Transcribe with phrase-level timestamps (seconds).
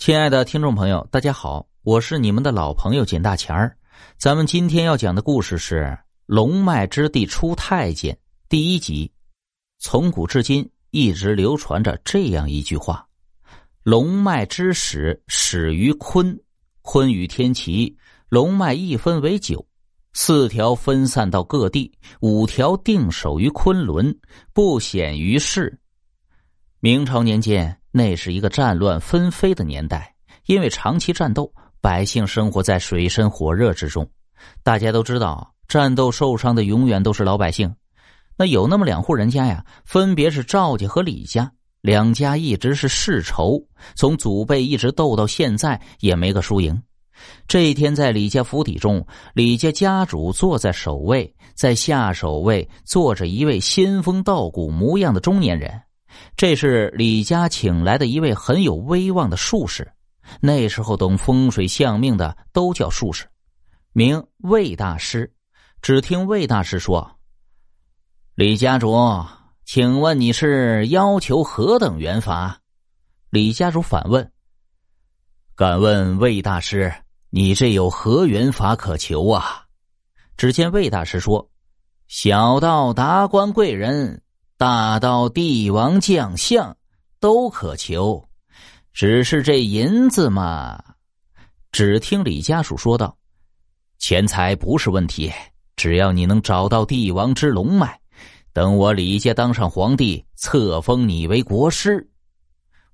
[0.00, 3.76] 亲爱的听众朋友，大家好，我是你们的老朋友简大钱儿。
[4.16, 5.82] 咱们今天要讲的故事是
[6.24, 8.14] 《龙脉之地出太监》
[8.48, 9.12] 第一集。
[9.78, 13.06] 从古至今，一直流传着这样一句话
[13.84, 16.34] ：“龙脉之始，始于鲲。
[16.82, 17.94] 鲲与天齐，
[18.30, 19.62] 龙脉一分为九，
[20.14, 21.92] 四条分散到各地，
[22.22, 24.18] 五条定守于昆仑，
[24.54, 25.78] 不显于世。”
[26.80, 27.79] 明朝年间。
[27.92, 30.14] 那是一个战乱纷飞的年代，
[30.46, 34.08] 因为长期战斗，百姓生活在水深火热之中。
[34.62, 37.74] 大家都知道，战斗受伤的永远都是老百姓。
[38.36, 43.62] 那有那么两户人家呀，分别是赵家和李家，两家一直是世仇，
[43.94, 46.80] 从祖辈一直斗到现在也没个输赢。
[47.46, 55.82] 这一天，在李家府邸中，李家家主坐在首位，在下首位坐着一位仙风道骨模样的中年人。
[56.36, 59.92] 这是李家请来的一位很有威望的术士，
[60.40, 63.26] 那时候懂风水相命的都叫术士，
[63.92, 65.32] 名魏大师。
[65.82, 67.18] 只听魏大师说
[68.36, 68.94] ：“李家主，
[69.64, 72.60] 请问你是要求何等缘法？”
[73.30, 74.30] 李家主反问
[75.56, 76.92] ：“敢问魏大师，
[77.30, 79.64] 你这有何缘法可求啊？”
[80.36, 81.50] 只见魏大师说
[82.08, 84.22] ：“小到达官贵人。”
[84.60, 86.76] 大到帝王将相
[87.18, 88.28] 都可求，
[88.92, 90.78] 只是这银子嘛。
[91.72, 93.16] 只听李家属说道
[93.98, 95.32] ：“钱财不是问题，
[95.76, 97.98] 只要你能找到帝王之龙脉，
[98.52, 102.10] 等我李家当上皇帝，册封你为国师。”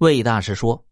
[0.00, 0.82] 魏大师说：“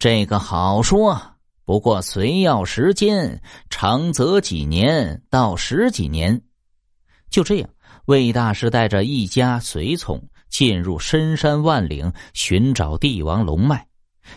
[0.00, 1.16] 这个好说，
[1.64, 6.42] 不过随要时间，长则几年到十几年。”
[7.30, 7.70] 就这样。
[8.06, 13.86] 魏大师带着一家随从进入深山万岭寻找帝王龙脉，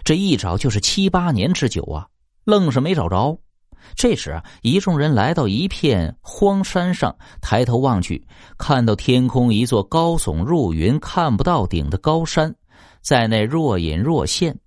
[0.03, 2.08] 这一找就是七八年之久啊，
[2.44, 3.39] 愣是没找着。
[3.95, 8.25] 这时啊，一众人来到一片荒山上，抬头望去，
[8.57, 12.56] 看到天空一座高耸入云、看不到顶的高山，
[13.02, 14.57] 在那若隐若现。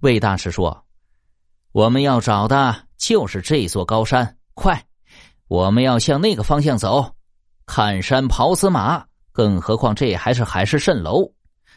[0.00, 0.84] 魏大师说
[1.72, 4.84] ：“我们要找的就是这座高山，快，
[5.48, 7.12] 我们要向那个方向走。”
[7.66, 11.30] 看山跑死马，更何况这还是海市蜃楼。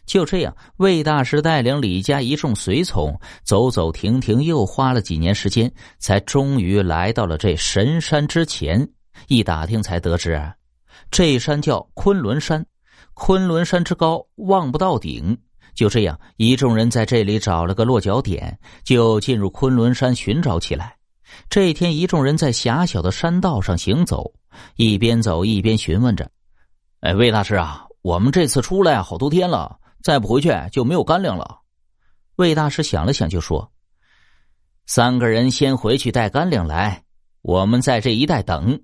[0.05, 8.87] 就这样，魏大师带领李家一众随从走走停停，又花了几年时间，才终于来到了这神山之前。
[9.27, 10.55] 一打听，才得知啊，
[11.11, 12.65] 这山叫昆仑山。
[13.13, 15.37] 昆仑山之高，望不到顶。
[15.75, 20.95] 就这样，一众人在这里找了个落脚点，就进入昆仑山寻找起来。
[21.49, 24.31] 这一天，一众人在狭小的山道上行走。
[24.75, 26.29] 一边走一边询问着
[27.01, 31.59] ：“哎，魏大师啊，我们这次出来好多天了，再不回去就没有干粮了。”
[32.37, 33.71] 魏大师想了想，就说
[34.87, 37.03] ：“三个人先回去带干粮来，
[37.41, 38.81] 我们在这一带等。”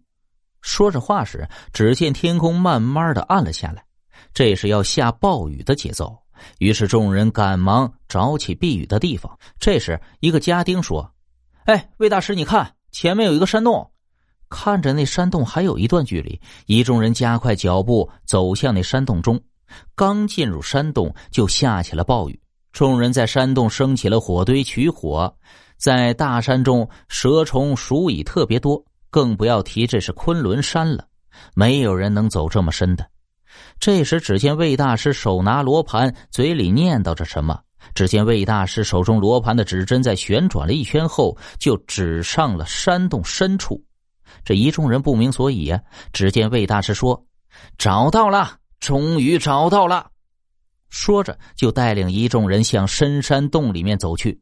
[0.62, 3.86] 说着话时，只见天空慢慢的暗了下来，
[4.34, 6.18] 这是要下暴雨的节奏。
[6.58, 9.40] 于是众人赶忙找起避雨的地方。
[9.58, 11.14] 这时，一个家丁说
[11.66, 13.90] ：“哎，魏大师，你看前面有一个山洞。”
[14.56, 19.38] 看着那山洞还有一段距离，一众人加快脚步走向那山洞中。
[19.96, 22.40] 刚进入山洞，就下起了暴雨。
[22.72, 25.32] 众人在山洞升起了火堆取火。
[25.76, 31.06] 在大山中，蛇虫鼠蚁特别多，更不要提这是昆仑山了。
[31.54, 33.06] 没有人能走这么深的。
[33.78, 37.60] 这时，只见魏大师手拿罗盘，嘴里念叨着什么。
[37.94, 43.84] 只见魏大师手中罗盘的指针在旋转了一圈后，就指上了山洞深处。
[44.44, 45.82] 这一众人不明所以呀。
[46.14, 47.26] 只见魏大师说
[47.78, 50.12] ：“找到了，终于找到了。”
[50.90, 54.42] 说着，就带领一众人向深山洞里面走去。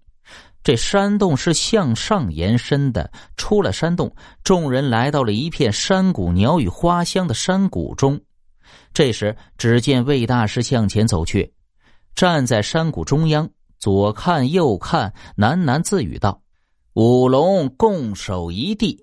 [0.64, 3.12] 这山洞是向上延伸的。
[3.36, 8.22] 出了山洞，众人来到了一片山谷鸟语花香的山谷中。
[8.94, 11.54] 这时，只见魏大师向前走去，
[12.16, 16.42] 站在山谷中央，左看右看，喃喃自语道
[16.94, 18.98] ：“五龙共守一地。”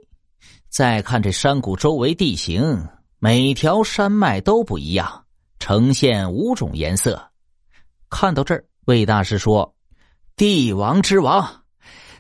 [0.71, 2.89] 再看这山谷周围地形，
[3.19, 5.25] 每条山脉都不一样，
[5.59, 7.21] 呈现五种颜色。
[8.09, 9.75] 看到这儿，魏大师说
[10.37, 11.65] ：“帝王之王，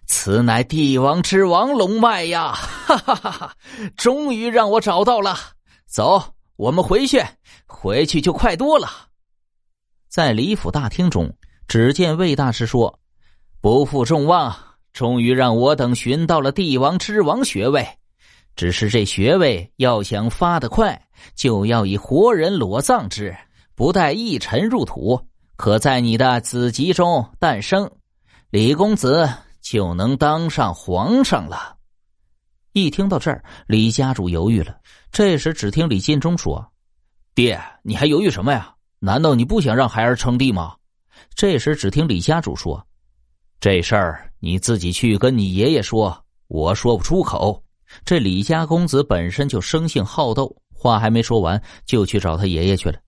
[0.05, 2.53] 此乃帝王之王龙脉呀！
[2.53, 3.57] 哈哈哈哈！
[3.97, 5.37] 终于让我找到了。
[5.87, 7.25] 走，我们回去，
[7.67, 8.89] 回去就快多了。”
[10.11, 11.33] 在李府大厅中，
[11.69, 12.99] 只见魏大师说
[13.63, 14.57] ：“不负众望，
[14.93, 17.87] 终于让我等寻到了帝王之王穴位。”
[18.61, 21.03] 只是这穴位要想发得快，
[21.35, 23.35] 就要以活人裸葬之，
[23.75, 25.19] 不带一尘入土，
[25.57, 27.91] 可在你的子集中诞生。
[28.51, 29.27] 李公子
[29.63, 31.79] 就能当上皇上了。
[32.73, 34.77] 一听到这儿，李家主犹豫了。
[35.11, 36.71] 这时，只听李建忠说
[37.35, 38.75] ：“爹，你还犹豫什么呀？
[38.99, 40.77] 难道你不想让孩儿称帝吗？”
[41.35, 42.87] 这时，只听李家主说
[43.59, 47.65] ：“这事儿你自己去跟你爷爷说，我说不出口。”
[48.05, 52.99] 这李家公子本身就生性好斗，话还没说完，就去找他爷爷去了。